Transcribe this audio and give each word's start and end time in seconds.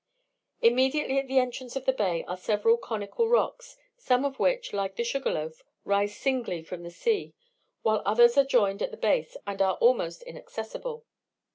Immediately 0.63 1.19
at 1.19 1.27
the 1.27 1.37
entrance 1.37 1.75
of 1.75 1.85
the 1.85 1.93
bay 1.93 2.23
are 2.27 2.35
several 2.35 2.75
conical 2.75 3.27
rocks, 3.29 3.77
some 3.99 4.25
of 4.25 4.39
which, 4.39 4.73
like 4.73 4.95
the 4.95 5.03
Sugarloaf, 5.03 5.61
rise 5.85 6.17
singly 6.17 6.63
from 6.63 6.81
the 6.81 6.89
sea, 6.89 7.35
while 7.83 8.01
others 8.03 8.35
are 8.35 8.43
joined 8.43 8.81
at 8.81 8.89
the 8.89 8.97
base, 8.97 9.37
and 9.45 9.61
are 9.61 9.75
almost 9.77 10.23
inaccessible. 10.23 11.05